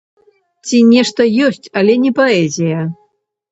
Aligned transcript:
Ці 0.69 0.79
нешта 0.93 1.27
ёсць, 1.49 1.71
але 1.83 1.93
не 2.07 2.11
паэзія. 2.23 2.81